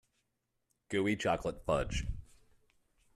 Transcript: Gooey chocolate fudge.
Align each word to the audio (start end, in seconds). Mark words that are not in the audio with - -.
Gooey 0.89 1.15
chocolate 1.15 1.63
fudge. 1.63 2.07